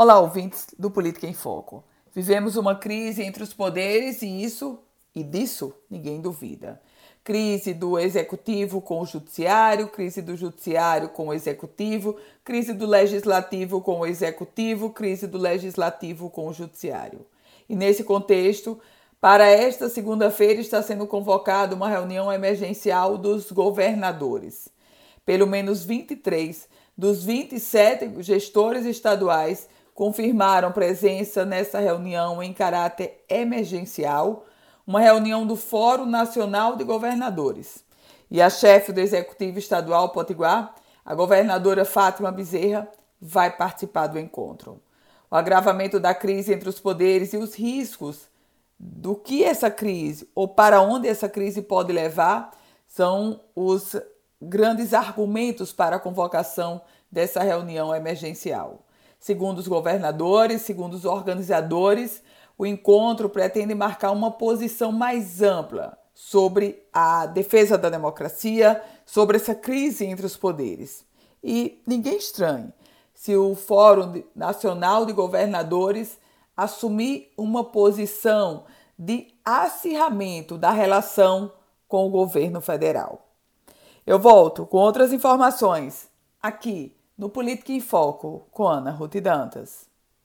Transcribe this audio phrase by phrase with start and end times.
[0.00, 1.82] Olá, ouvintes do Política em Foco.
[2.14, 4.78] Vivemos uma crise entre os poderes e isso
[5.12, 6.80] e disso ninguém duvida.
[7.24, 13.80] Crise do executivo com o judiciário, crise do judiciário com o executivo, crise do legislativo
[13.80, 17.26] com o executivo, crise do legislativo com o judiciário.
[17.68, 18.78] E nesse contexto,
[19.20, 24.68] para esta segunda-feira está sendo convocada uma reunião emergencial dos governadores.
[25.26, 29.68] Pelo menos 23 dos 27 gestores estaduais
[29.98, 34.46] confirmaram presença nessa reunião em caráter emergencial,
[34.86, 37.82] uma reunião do Fórum Nacional de Governadores.
[38.30, 40.72] E a chefe do Executivo Estadual Potiguar,
[41.04, 42.86] a governadora Fátima Bezerra,
[43.20, 44.80] vai participar do encontro.
[45.28, 48.28] O agravamento da crise entre os poderes e os riscos
[48.78, 52.52] do que essa crise ou para onde essa crise pode levar
[52.86, 53.96] são os
[54.40, 58.84] grandes argumentos para a convocação dessa reunião emergencial.
[59.18, 62.22] Segundo os governadores, segundo os organizadores,
[62.56, 69.54] o encontro pretende marcar uma posição mais ampla sobre a defesa da democracia, sobre essa
[69.54, 71.04] crise entre os poderes.
[71.42, 72.72] E ninguém estranhe
[73.14, 76.18] se o Fórum Nacional de Governadores
[76.56, 78.64] assumir uma posição
[78.98, 81.52] de acirramento da relação
[81.86, 83.28] com o governo federal.
[84.04, 86.08] Eu volto com outras informações
[86.42, 89.88] aqui no Política em Foco com Ana Ruth Dantas.